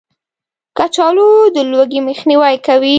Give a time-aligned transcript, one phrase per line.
[0.77, 2.89] کچالو د لوږې مخنیوی کوي